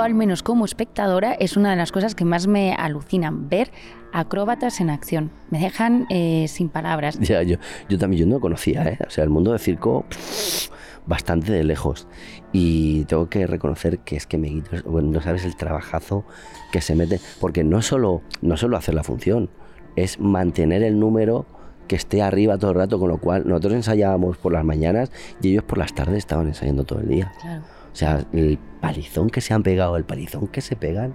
Yo, 0.01 0.05
al 0.05 0.15
menos 0.15 0.41
como 0.41 0.65
espectadora, 0.65 1.33
es 1.33 1.57
una 1.57 1.69
de 1.69 1.75
las 1.75 1.91
cosas 1.91 2.15
que 2.15 2.25
más 2.25 2.47
me 2.47 2.73
alucinan, 2.73 3.49
ver 3.49 3.69
acróbatas 4.11 4.81
en 4.81 4.89
acción. 4.89 5.29
Me 5.51 5.59
dejan 5.59 6.07
eh, 6.09 6.47
sin 6.47 6.69
palabras. 6.69 7.19
Ya, 7.19 7.43
yo, 7.43 7.57
yo 7.87 7.99
también 7.99 8.21
yo 8.21 8.25
no 8.25 8.37
lo 8.37 8.41
conocía, 8.41 8.83
¿eh? 8.83 8.97
O 9.05 9.11
sea, 9.11 9.23
el 9.23 9.29
mundo 9.29 9.51
del 9.51 9.59
circo 9.59 10.05
pff, 10.09 10.69
bastante 11.05 11.51
de 11.51 11.63
lejos. 11.63 12.07
Y 12.51 13.05
tengo 13.05 13.29
que 13.29 13.45
reconocer 13.45 13.99
que 13.99 14.15
es 14.15 14.25
que 14.25 14.39
me 14.39 14.63
bueno, 14.85 15.11
no 15.11 15.21
sabes 15.21 15.45
el 15.45 15.55
trabajazo 15.55 16.25
que 16.71 16.81
se 16.81 16.95
mete, 16.95 17.19
porque 17.39 17.63
no 17.63 17.83
solo, 17.83 18.23
no 18.41 18.57
solo 18.57 18.77
hacer 18.77 18.95
la 18.95 19.03
función, 19.03 19.51
es 19.95 20.19
mantener 20.19 20.81
el 20.81 20.99
número 20.99 21.45
que 21.87 21.95
esté 21.95 22.23
arriba 22.23 22.57
todo 22.57 22.71
el 22.71 22.77
rato, 22.77 22.97
con 22.97 23.09
lo 23.09 23.19
cual 23.19 23.47
nosotros 23.47 23.73
ensayábamos 23.73 24.37
por 24.37 24.51
las 24.51 24.65
mañanas 24.65 25.11
y 25.43 25.51
ellos 25.51 25.63
por 25.63 25.77
las 25.77 25.93
tardes 25.93 26.17
estaban 26.17 26.47
ensayando 26.47 26.85
todo 26.85 27.01
el 27.01 27.07
día. 27.07 27.31
Claro. 27.39 27.80
O 27.91 27.95
sea, 27.95 28.23
el 28.33 28.57
palizón 28.81 29.29
que 29.29 29.41
se 29.41 29.53
han 29.53 29.63
pegado, 29.63 29.97
el 29.97 30.03
palizón 30.05 30.47
que 30.47 30.61
se 30.61 30.75
pegan. 30.75 31.13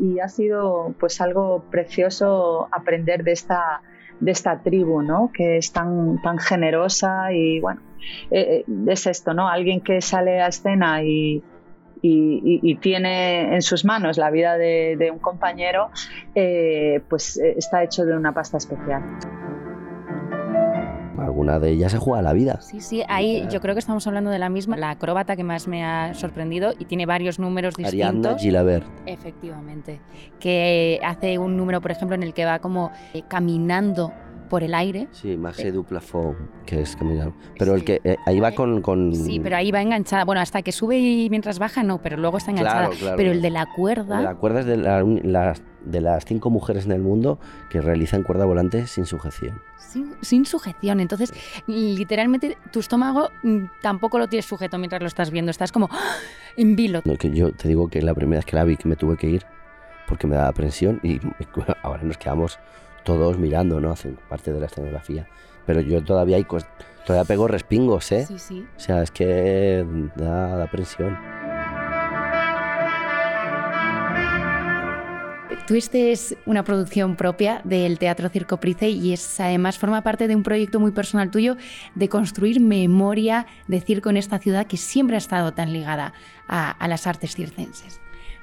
y 0.00 0.18
ha 0.20 0.28
sido 0.28 0.94
pues 1.00 1.20
algo 1.20 1.64
precioso 1.70 2.68
aprender 2.72 3.22
de 3.24 3.32
esta 3.32 3.82
de 4.20 4.30
esta 4.32 4.60
tribu 4.62 5.02
no 5.02 5.30
que 5.34 5.56
es 5.58 5.72
tan 5.72 6.20
tan 6.22 6.38
generosa 6.38 7.32
y 7.32 7.58
bueno 7.60 7.80
eh, 8.30 8.64
eh, 8.68 8.72
es 8.88 9.06
esto 9.06 9.34
no 9.34 9.48
alguien 9.48 9.80
que 9.80 10.00
sale 10.00 10.40
a 10.40 10.48
escena 10.48 11.02
y 11.02 11.42
y, 12.02 12.60
y- 12.62 12.76
tiene 12.76 13.54
en 13.54 13.60
sus 13.60 13.84
manos 13.84 14.16
la 14.16 14.30
vida 14.30 14.56
de, 14.56 14.96
de 14.98 15.10
un 15.10 15.18
compañero 15.18 15.90
eh, 16.34 17.02
pues 17.10 17.36
eh, 17.38 17.54
está 17.58 17.82
hecho 17.82 18.04
de 18.06 18.16
una 18.16 18.32
pasta 18.32 18.56
especial 18.56 19.02
Alguna 21.30 21.60
de 21.60 21.70
ellas 21.70 21.92
se 21.92 21.98
juega 21.98 22.22
la 22.22 22.32
vida. 22.32 22.60
Sí, 22.60 22.80
sí, 22.80 23.04
ahí 23.08 23.46
yo 23.52 23.60
creo 23.60 23.76
que 23.76 23.78
estamos 23.78 24.04
hablando 24.08 24.30
de 24.30 24.38
la 24.40 24.48
misma. 24.48 24.76
La 24.76 24.90
acróbata 24.90 25.36
que 25.36 25.44
más 25.44 25.68
me 25.68 25.84
ha 25.84 26.12
sorprendido 26.14 26.72
y 26.76 26.86
tiene 26.86 27.06
varios 27.06 27.38
números 27.38 27.74
Ariadna 27.78 28.10
distintos. 28.10 28.42
Gilabert. 28.42 28.86
Efectivamente. 29.06 30.00
Que 30.40 30.98
hace 31.04 31.38
un 31.38 31.56
número, 31.56 31.80
por 31.80 31.92
ejemplo, 31.92 32.16
en 32.16 32.24
el 32.24 32.34
que 32.34 32.44
va 32.44 32.58
como 32.58 32.90
eh, 33.14 33.22
caminando 33.28 34.12
por 34.50 34.62
el 34.62 34.74
aire. 34.74 35.08
Sí, 35.12 35.36
Marché 35.36 35.72
du 35.72 35.84
Plafond, 35.84 36.36
que 36.66 36.82
es 36.82 36.94
caminar. 36.96 37.32
Pero 37.58 37.74
el 37.74 37.84
que 37.84 38.00
eh, 38.04 38.16
ahí 38.26 38.40
va 38.40 38.50
con, 38.52 38.82
con- 38.82 39.14
Sí, 39.14 39.40
pero 39.40 39.56
ahí 39.56 39.70
va 39.70 39.80
enganchada. 39.80 40.24
Bueno, 40.24 40.42
hasta 40.42 40.60
que 40.60 40.72
sube 40.72 40.98
y 40.98 41.30
mientras 41.30 41.58
baja 41.58 41.82
no, 41.82 42.02
pero 42.02 42.18
luego 42.18 42.36
está 42.36 42.50
enganchada. 42.50 42.86
Claro, 42.88 42.96
claro. 42.98 43.16
Pero 43.16 43.30
el 43.30 43.40
de 43.40 43.50
la 43.50 43.64
cuerda. 43.66 44.20
¿Te 44.20 44.26
acuerdas 44.26 44.66
de 44.66 44.76
la- 44.76 45.54
de 45.84 46.00
las 46.02 46.26
cinco 46.26 46.50
mujeres 46.50 46.84
en 46.84 46.92
el 46.92 47.00
mundo 47.00 47.38
que 47.70 47.80
realizan 47.80 48.22
cuerda 48.22 48.44
volante 48.44 48.86
sin 48.86 49.06
sujeción? 49.06 49.62
Sin, 49.78 50.14
sin 50.20 50.44
sujeción. 50.44 51.00
Entonces, 51.00 51.32
literalmente, 51.66 52.58
tu 52.70 52.80
estómago 52.80 53.30
mm, 53.42 53.64
tampoco 53.80 54.18
lo 54.18 54.28
tienes 54.28 54.44
sujeto 54.46 54.76
mientras 54.78 55.00
lo 55.00 55.08
estás 55.08 55.30
viendo. 55.30 55.50
Estás 55.50 55.72
como 55.72 55.88
¡ah! 55.90 56.16
en 56.56 56.76
vilo. 56.76 57.00
No, 57.04 57.16
que 57.16 57.30
yo 57.30 57.52
te 57.52 57.68
digo 57.68 57.88
que 57.88 58.02
la 58.02 58.12
primera 58.14 58.38
vez 58.40 58.44
que 58.46 58.56
la 58.56 58.64
vi 58.64 58.76
que 58.76 58.88
me 58.88 58.96
tuve 58.96 59.16
que 59.16 59.28
ir 59.28 59.44
porque 60.06 60.26
me 60.26 60.34
daba 60.36 60.52
presión 60.52 61.00
y 61.04 61.20
ahora 61.82 62.02
nos 62.02 62.18
quedamos 62.18 62.58
todos 63.04 63.38
mirando, 63.38 63.80
¿no? 63.80 63.90
Hacen 63.90 64.18
parte 64.28 64.52
de 64.52 64.60
la 64.60 64.66
escenografía. 64.66 65.28
Pero 65.66 65.80
yo 65.80 66.02
todavía 66.02 66.36
hay 66.36 66.46
todavía 67.06 67.24
pego 67.24 67.48
respingos, 67.48 68.10
¿eh? 68.12 68.26
Sí, 68.26 68.38
sí. 68.38 68.66
O 68.76 68.80
sea, 68.80 69.02
es 69.02 69.10
que 69.10 69.84
da, 70.16 70.56
da 70.56 70.66
presión. 70.70 71.18
Twist 75.70 75.94
es 75.94 76.36
una 76.46 76.64
producción 76.64 77.14
propia 77.14 77.60
del 77.62 78.00
Teatro 78.00 78.28
Circo 78.28 78.56
Price 78.56 78.88
y 78.88 79.12
es 79.12 79.38
además 79.38 79.78
forma 79.78 80.02
parte 80.02 80.26
de 80.26 80.34
un 80.34 80.42
proyecto 80.42 80.80
muy 80.80 80.90
personal 80.90 81.30
tuyo 81.30 81.56
de 81.94 82.08
construir 82.08 82.60
memoria 82.60 83.46
de 83.68 83.80
circo 83.80 84.10
en 84.10 84.16
esta 84.16 84.40
ciudad 84.40 84.66
que 84.66 84.76
siempre 84.76 85.14
ha 85.14 85.18
estado 85.18 85.54
tan 85.54 85.72
ligada 85.72 86.12
a, 86.48 86.72
a 86.72 86.88
las 86.88 87.06
artes 87.06 87.36
circenses. 87.36 88.00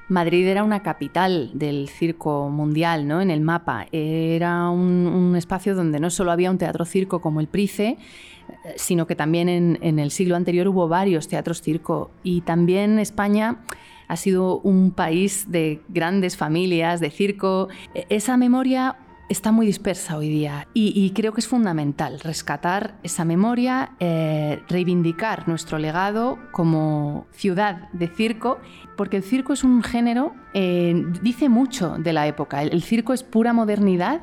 Madrid 0.08 0.46
era 0.46 0.64
una 0.64 0.82
capital 0.82 1.50
del 1.54 1.88
circo 1.88 2.48
mundial, 2.48 3.06
¿no? 3.06 3.20
En 3.20 3.30
el 3.30 3.40
mapa. 3.40 3.86
Era 3.92 4.70
un, 4.70 5.34
espacio 5.36 5.74
donde 5.74 6.00
no 6.00 6.10
solo 6.10 6.32
había 6.32 6.50
un 6.50 6.58
teatro 6.58 6.84
circo 6.84 7.20
como 7.20 7.40
el 7.40 7.46
Price, 7.46 7.88
eh, 7.88 7.98
sino 8.76 9.06
que 9.06 9.14
también 9.14 9.48
en, 9.48 9.78
en 9.82 9.98
el 9.98 10.10
siglo 10.10 10.36
anterior 10.36 10.68
hubo 10.68 10.88
varios 10.88 11.28
teatros 11.28 11.60
circo. 11.60 12.10
Y 12.22 12.40
también 12.40 12.98
España 12.98 13.58
ha 14.08 14.16
sido 14.16 14.60
un 14.60 14.90
país 14.90 15.50
de 15.50 15.82
grandes 15.88 16.36
familias, 16.36 17.00
de 17.00 17.10
circo. 17.10 17.68
E- 17.94 18.06
Esa 18.08 18.36
memoria 18.36 18.96
está 19.28 19.52
muy 19.52 19.66
dispersa 19.66 20.16
hoy 20.16 20.28
día 20.28 20.68
y, 20.74 21.10
creo 21.14 21.32
que 21.32 21.40
es 21.40 21.48
fundamental 21.48 22.20
rescatar 22.20 22.98
esa 23.02 23.24
memoria, 23.24 23.92
eh, 24.00 24.62
reivindicar 24.68 25.48
nuestro 25.48 25.78
legado 25.78 26.38
como 26.52 27.26
ciudad 27.32 27.90
de 27.92 28.08
circo, 28.08 28.58
porque 28.96 29.18
el 29.18 29.22
circo 29.22 29.52
es 29.52 29.64
un 29.64 29.82
género, 29.82 30.34
eh, 30.54 31.04
dice 31.22 31.48
mucho 31.48 31.96
de 31.98 32.12
la 32.12 32.26
época. 32.26 32.62
El, 32.62 32.72
el 32.72 32.82
circo 32.82 33.12
es 33.12 33.22
pura 33.22 33.52
modernidad 33.52 34.22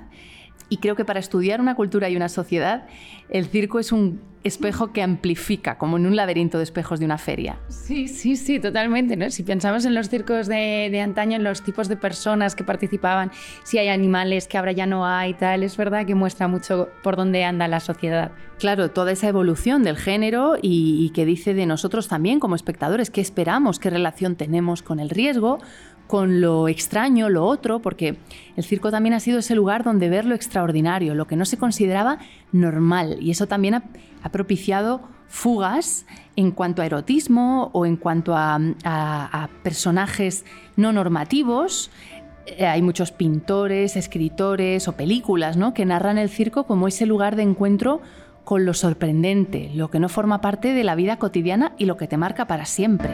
y 0.69 0.77
creo 0.77 0.95
que 0.95 1.05
para 1.05 1.19
estudiar 1.19 1.61
una 1.61 1.75
cultura 1.75 2.09
y 2.09 2.15
una 2.15 2.29
sociedad, 2.29 2.87
el 3.29 3.45
circo 3.45 3.79
es 3.79 3.91
un 3.91 4.19
espejo 4.45 4.93
que 4.93 5.01
amplifica, 5.01 5.79
como 5.79 5.97
en 5.97 6.05
un 6.05 6.15
laberinto 6.15 6.59
de 6.59 6.63
espejos 6.63 6.99
de 6.99 7.05
una 7.05 7.17
feria. 7.17 7.57
Sí, 7.67 8.07
sí, 8.07 8.35
sí, 8.35 8.59
totalmente. 8.59 9.17
¿no? 9.17 9.29
Si 9.31 9.41
pensamos 9.41 9.85
en 9.85 9.95
los 9.95 10.09
circos 10.09 10.47
de, 10.47 10.89
de 10.91 11.01
antaño, 11.01 11.35
en 11.35 11.43
los 11.43 11.63
tipos 11.63 11.87
de 11.87 11.97
personas 11.97 12.55
que 12.55 12.63
participaban, 12.63 13.31
si 13.63 13.79
hay 13.79 13.87
animales 13.87 14.47
que 14.47 14.59
ahora 14.59 14.71
ya 14.71 14.85
no 14.85 15.05
hay, 15.05 15.33
tal, 15.33 15.63
es 15.63 15.75
verdad 15.75 16.05
que 16.05 16.13
muestra 16.13 16.47
mucho 16.47 16.89
por 17.01 17.15
dónde 17.15 17.43
anda 17.43 17.67
la 17.67 17.79
sociedad. 17.79 18.31
Claro, 18.59 18.91
toda 18.91 19.11
esa 19.11 19.27
evolución 19.27 19.83
del 19.83 19.97
género 19.97 20.57
y, 20.61 21.05
y 21.05 21.09
que 21.09 21.25
dice 21.25 21.55
de 21.55 21.65
nosotros 21.65 22.07
también 22.07 22.39
como 22.39 22.55
espectadores, 22.55 23.09
qué 23.09 23.21
esperamos, 23.21 23.79
qué 23.79 23.89
relación 23.89 24.35
tenemos 24.35 24.83
con 24.83 24.99
el 24.99 25.09
riesgo, 25.09 25.57
con 26.07 26.41
lo 26.41 26.67
extraño, 26.67 27.29
lo 27.29 27.45
otro, 27.45 27.79
porque 27.79 28.17
el 28.55 28.63
circo 28.63 28.91
también 28.91 29.13
ha 29.13 29.19
sido 29.19 29.39
ese 29.39 29.55
lugar 29.55 29.83
donde 29.83 30.09
ver 30.09 30.25
lo 30.25 30.35
extraordinario, 30.35 31.15
lo 31.15 31.27
que 31.27 31.35
no 31.35 31.45
se 31.45 31.57
consideraba 31.57 32.19
normal, 32.51 33.17
y 33.21 33.31
eso 33.31 33.47
también 33.47 33.75
ha, 33.75 33.83
propiciado 34.31 35.01
fugas 35.27 36.07
en 36.35 36.49
cuanto 36.51 36.81
a 36.81 36.85
erotismo 36.87 37.69
o 37.73 37.85
en 37.85 37.95
cuanto 37.95 38.33
a 38.35 39.49
personajes 39.63 40.45
no 40.75 40.91
normativos. 40.91 41.91
Eh, 42.45 42.65
Hay 42.65 42.81
muchos 42.81 43.11
pintores, 43.11 43.95
escritores 43.95 44.87
o 44.87 44.93
películas 44.93 45.57
¿no? 45.57 45.73
que 45.73 45.85
narran 45.85 46.17
el 46.17 46.29
circo 46.29 46.65
como 46.65 46.87
ese 46.87 47.05
lugar 47.05 47.35
de 47.35 47.43
encuentro 47.43 48.01
con 48.43 48.65
lo 48.65 48.75
sorprendente, 48.75 49.71
lo 49.73 49.89
que 49.89 49.99
no 49.99 50.07
forma 50.07 50.41
parte 50.41 50.73
de 50.73 50.83
la 50.83 50.93
vida 50.93 51.17
cotidiana 51.17 51.73
y 51.79 51.85
lo 51.85 51.97
que 51.97 52.07
te 52.07 52.17
marca 52.17 52.45
para 52.45 52.65
siempre. 52.65 53.09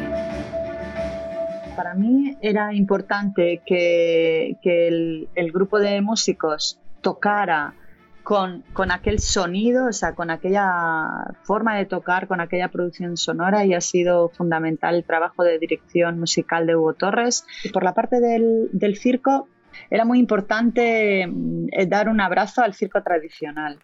Para 1.82 1.96
mí 1.96 2.38
era 2.42 2.76
importante 2.76 3.64
que, 3.66 4.56
que 4.62 4.88
el, 4.88 5.30
el 5.34 5.52
grupo 5.52 5.80
de 5.80 6.00
músicos 6.02 6.80
tocara 7.02 7.74
con, 8.22 8.64
con 8.74 8.92
aquel 8.92 9.18
sonido, 9.18 9.88
o 9.88 9.92
sea, 9.92 10.14
con 10.14 10.30
aquella 10.30 11.34
forma 11.42 11.76
de 11.76 11.88
tocar, 11.88 12.28
con 12.28 12.40
aquella 12.40 12.68
producción 12.68 13.18
sonora 13.18 13.66
y 13.66 13.74
ha 13.74 13.82
sido 13.82 14.30
fundamental 14.30 14.94
el 14.94 15.04
trabajo 15.04 15.44
de 15.44 15.58
dirección 15.58 16.20
musical 16.20 16.68
de 16.68 16.76
Hugo 16.76 16.94
Torres. 16.94 17.48
Y 17.64 17.70
por 17.70 17.84
la 17.84 17.96
parte 17.96 18.20
del, 18.20 18.70
del 18.74 18.96
circo, 18.96 19.48
era 19.90 20.06
muy 20.06 20.20
importante 20.20 21.24
eh, 21.24 21.86
dar 21.88 22.10
un 22.10 22.22
abrazo 22.22 22.62
al 22.62 22.76
circo 22.76 23.02
tradicional, 23.02 23.80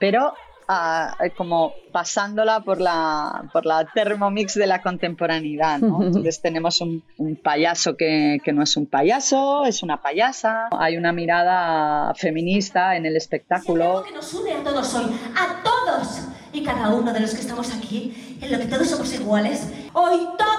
pero 0.00 0.34
a- 0.72 1.16
como 1.36 1.72
pasándola 1.92 2.60
por 2.60 2.80
la, 2.80 3.48
por 3.52 3.66
la 3.66 3.84
Thermomix 3.84 4.54
de 4.54 4.66
la 4.66 4.80
contemporaneidad. 4.82 5.78
¿no? 5.80 6.02
Entonces 6.06 6.40
tenemos 6.40 6.80
un, 6.80 7.02
un 7.18 7.36
payaso 7.36 7.96
que, 7.96 8.38
que 8.44 8.52
no 8.52 8.62
es 8.62 8.76
un 8.76 8.86
payaso, 8.86 9.64
es 9.64 9.82
una 9.82 10.00
payasa. 10.00 10.68
Hay 10.78 10.96
una 10.96 11.12
mirada 11.12 12.14
feminista 12.14 12.96
en 12.96 13.06
el 13.06 13.16
espectáculo. 13.16 14.04
que 14.06 14.12
nos 14.12 14.32
une 14.34 14.52
a 14.52 14.62
todos 14.62 14.94
hoy, 14.94 15.06
a 15.36 15.62
todos 15.62 16.20
y 16.52 16.62
cada 16.64 16.88
uno 16.88 17.12
de 17.12 17.20
los 17.20 17.32
que 17.34 17.40
estamos 17.40 17.72
aquí, 17.72 18.38
en 18.40 18.50
lo 18.52 18.58
que 18.58 18.66
todos 18.66 18.88
somos 18.88 19.12
iguales. 19.14 19.68
Hoy 19.92 20.18
todos 20.38 20.49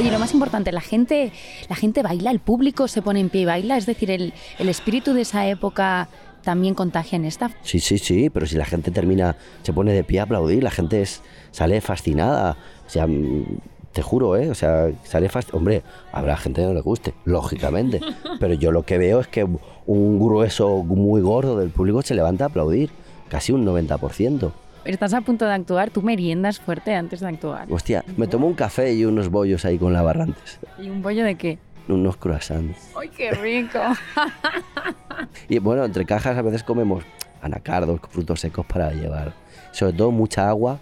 Oye, 0.00 0.10
lo 0.10 0.18
más 0.18 0.32
importante, 0.32 0.72
la 0.72 0.80
gente, 0.80 1.30
la 1.68 1.76
gente 1.76 2.02
baila, 2.02 2.30
el 2.30 2.40
público 2.40 2.88
se 2.88 3.02
pone 3.02 3.20
en 3.20 3.28
pie 3.28 3.42
y 3.42 3.44
baila, 3.44 3.76
es 3.76 3.84
decir, 3.84 4.10
el, 4.10 4.32
el 4.58 4.70
espíritu 4.70 5.12
de 5.12 5.20
esa 5.20 5.46
época 5.46 6.08
también 6.42 6.74
contagia 6.74 7.16
en 7.16 7.26
esta. 7.26 7.50
Sí, 7.60 7.80
sí, 7.80 7.98
sí, 7.98 8.30
pero 8.30 8.46
si 8.46 8.56
la 8.56 8.64
gente 8.64 8.90
termina, 8.92 9.36
se 9.62 9.74
pone 9.74 9.92
de 9.92 10.02
pie 10.02 10.20
a 10.20 10.22
aplaudir, 10.22 10.62
la 10.62 10.70
gente 10.70 11.02
es, 11.02 11.20
sale 11.50 11.82
fascinada. 11.82 12.56
O 12.86 12.88
sea, 12.88 13.06
mm, 13.06 13.58
te 13.92 14.00
juro, 14.00 14.38
¿eh? 14.38 14.48
O 14.48 14.54
sea, 14.54 14.90
sale 15.04 15.28
fascinada. 15.28 15.58
Hombre, 15.58 15.82
habrá 16.12 16.38
gente 16.38 16.62
que 16.62 16.66
no 16.66 16.72
le 16.72 16.80
guste, 16.80 17.12
lógicamente. 17.26 18.00
Pero 18.40 18.54
yo 18.54 18.72
lo 18.72 18.84
que 18.84 18.96
veo 18.96 19.20
es 19.20 19.26
que 19.26 19.46
un 19.84 20.18
grueso 20.18 20.82
muy 20.82 21.20
gordo 21.20 21.58
del 21.58 21.68
público 21.68 22.00
se 22.00 22.14
levanta 22.14 22.44
a 22.44 22.46
aplaudir, 22.46 22.88
casi 23.28 23.52
un 23.52 23.66
90%. 23.66 24.50
Estás 24.84 25.12
a 25.14 25.20
punto 25.20 25.44
de 25.46 25.52
actuar, 25.52 25.90
tú 25.90 26.02
meriendas 26.02 26.58
fuerte 26.58 26.94
antes 26.94 27.20
de 27.20 27.28
actuar. 27.28 27.66
Hostia, 27.70 28.04
me 28.16 28.26
tomo 28.26 28.46
un 28.46 28.54
café 28.54 28.92
y 28.94 29.04
unos 29.04 29.28
bollos 29.28 29.64
ahí 29.64 29.78
con 29.78 29.92
lavarrantes, 29.92 30.58
¿Y 30.78 30.88
un 30.88 31.02
bollo 31.02 31.24
de 31.24 31.34
qué? 31.36 31.58
unos 31.88 32.16
croissants. 32.16 32.90
¡Ay, 32.98 33.08
qué 33.08 33.30
rico! 33.32 33.78
Y 35.48 35.58
bueno, 35.58 35.84
entre 35.84 36.06
cajas 36.06 36.36
a 36.38 36.42
veces 36.42 36.62
comemos 36.62 37.04
anacardos, 37.42 38.00
frutos 38.08 38.40
secos 38.40 38.64
para 38.64 38.90
llevar. 38.92 39.34
Sobre 39.72 39.92
todo 39.92 40.10
mucha 40.12 40.48
agua 40.48 40.78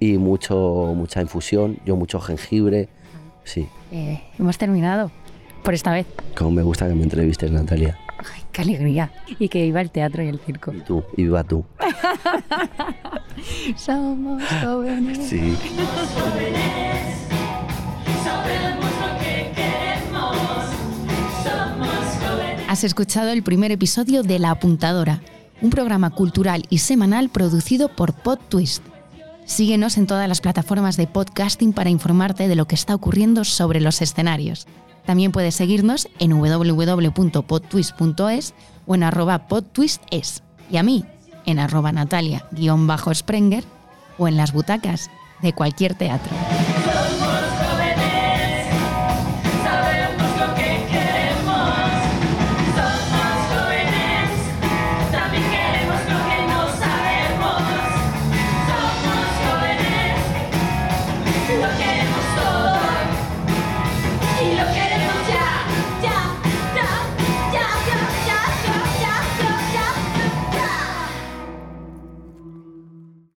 y 0.00 0.16
mucho, 0.18 0.92
mucha 0.96 1.20
infusión, 1.22 1.78
yo 1.84 1.96
mucho 1.96 2.18
jengibre. 2.20 2.88
Sí, 3.44 3.68
Eh, 3.92 4.20
hemos 4.38 4.58
terminado 4.58 5.10
por 5.62 5.74
esta 5.74 5.92
vez. 5.92 6.06
como 6.36 6.50
me 6.50 6.62
gusta 6.62 6.88
que 6.88 6.94
me 6.94 7.04
entrevistes, 7.04 7.50
Natalia. 7.52 7.96
¡Ay, 8.18 8.42
qué 8.52 8.62
alegría! 8.62 9.10
Y 9.38 9.48
que 9.48 9.66
iba 9.66 9.80
el 9.80 9.90
teatro 9.90 10.22
y 10.22 10.28
el 10.28 10.38
circo. 10.38 10.72
Y 10.72 10.80
tú, 10.80 11.04
viva 11.16 11.44
tú. 11.44 11.64
Somos 13.76 14.42
jóvenes. 14.62 15.18
Sí. 15.18 15.56
Sabemos 18.24 18.90
lo 19.00 19.18
que 19.18 19.52
queremos. 19.54 20.36
Somos 21.44 22.06
jóvenes. 22.20 22.64
Has 22.68 22.84
escuchado 22.84 23.30
el 23.30 23.42
primer 23.42 23.72
episodio 23.72 24.22
de 24.22 24.38
La 24.38 24.50
Apuntadora, 24.50 25.20
un 25.60 25.70
programa 25.70 26.10
cultural 26.10 26.64
y 26.70 26.78
semanal 26.78 27.28
producido 27.28 27.94
por 27.94 28.14
Pod 28.14 28.38
Twist. 28.48 28.82
Síguenos 29.44 29.96
en 29.96 30.08
todas 30.08 30.28
las 30.28 30.40
plataformas 30.40 30.96
de 30.96 31.06
podcasting 31.06 31.72
para 31.72 31.88
informarte 31.90 32.48
de 32.48 32.56
lo 32.56 32.66
que 32.66 32.74
está 32.74 32.94
ocurriendo 32.96 33.44
sobre 33.44 33.80
los 33.80 34.02
escenarios. 34.02 34.66
También 35.06 35.32
puedes 35.32 35.54
seguirnos 35.54 36.08
en 36.18 36.32
www.podtwist.es 36.32 38.54
o 38.86 38.94
en 38.94 39.02
arroba 39.02 39.48
podtwistes. 39.48 40.42
Y 40.70 40.76
a 40.76 40.82
mí, 40.82 41.06
en 41.46 41.58
arroba 41.58 41.92
natalia-sprenger 41.92 43.64
o 44.18 44.28
en 44.28 44.36
las 44.36 44.52
butacas 44.52 45.10
de 45.42 45.52
cualquier 45.52 45.94
teatro. 45.94 46.32